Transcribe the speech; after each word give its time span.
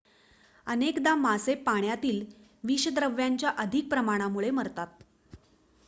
अनेकदा 0.67 1.13
मासे 1.15 1.55
पाण्यातील 1.57 2.23
विषद्रव्यांच्या 2.63 3.49
अधिक 3.57 3.89
प्रमाणामुळे 3.89 4.49
मरतात 4.51 5.03